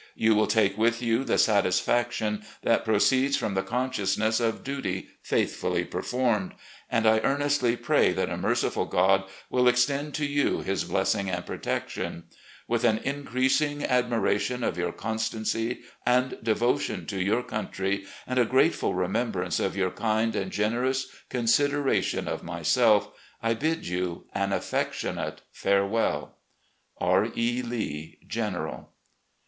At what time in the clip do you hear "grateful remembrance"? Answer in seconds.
18.45-19.59